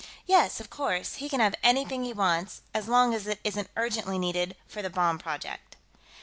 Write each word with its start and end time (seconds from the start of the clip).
"Yes, 0.25 0.59
of 0.59 0.71
course, 0.71 1.17
he 1.17 1.29
can 1.29 1.41
have 1.41 1.53
anything 1.61 2.03
he 2.03 2.11
wants, 2.11 2.61
as 2.73 2.87
long 2.87 3.13
as 3.13 3.27
it 3.27 3.39
isn't 3.43 3.69
urgently 3.77 4.17
needed 4.17 4.55
for 4.67 4.81
the 4.81 4.89
bomb 4.89 5.19
project." 5.19 5.75